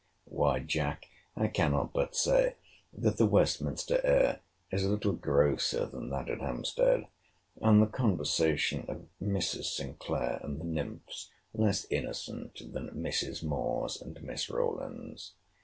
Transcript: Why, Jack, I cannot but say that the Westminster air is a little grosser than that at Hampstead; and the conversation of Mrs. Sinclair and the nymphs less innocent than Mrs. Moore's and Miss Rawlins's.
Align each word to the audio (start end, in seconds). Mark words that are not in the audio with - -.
Why, 0.25 0.61
Jack, 0.61 1.05
I 1.35 1.45
cannot 1.47 1.93
but 1.93 2.15
say 2.15 2.55
that 2.91 3.17
the 3.17 3.27
Westminster 3.27 4.01
air 4.03 4.39
is 4.71 4.83
a 4.83 4.89
little 4.89 5.13
grosser 5.13 5.85
than 5.85 6.09
that 6.09 6.27
at 6.27 6.39
Hampstead; 6.39 7.05
and 7.61 7.81
the 7.83 7.85
conversation 7.85 8.83
of 8.87 9.05
Mrs. 9.21 9.65
Sinclair 9.65 10.39
and 10.43 10.59
the 10.59 10.65
nymphs 10.65 11.29
less 11.53 11.85
innocent 11.91 12.73
than 12.73 12.89
Mrs. 12.89 13.43
Moore's 13.43 14.01
and 14.01 14.19
Miss 14.23 14.49
Rawlins's. 14.49 15.33